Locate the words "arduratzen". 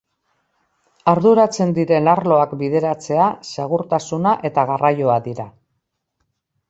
1.11-1.73